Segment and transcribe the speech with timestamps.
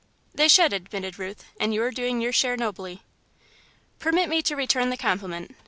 [0.33, 3.03] "They should," admitted Ruth; "and you are doing your share nobly."
[3.99, 5.55] "Permit me to return the compliment.